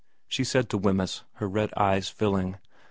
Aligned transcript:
she 0.27 0.43
said 0.43 0.67
to 0.67 0.79
Wemyss, 0.79 1.21
her 1.33 1.47
red 1.47 1.71
eyes 1.77 2.09
filling. 2.09 2.57